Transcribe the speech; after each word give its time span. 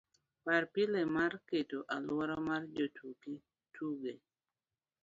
par 0.45 0.63
pile 0.73 1.01
mar 1.15 1.31
keto 1.49 1.79
aluora 1.95 2.37
mar 2.47 2.61
jotuki 2.75 3.33
tuge 3.73 4.13